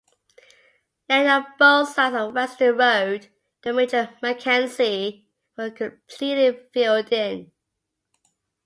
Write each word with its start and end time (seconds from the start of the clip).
Land 1.09 1.27
on 1.29 1.45
both 1.59 1.89
sides 1.89 2.15
of 2.15 2.33
Weston 2.33 2.75
Road 2.75 3.27
to 3.61 3.71
Major 3.71 4.11
Mackenzie 4.19 5.27
were 5.55 5.69
completely 5.69 6.59
filled 6.73 7.13
in. 7.13 7.51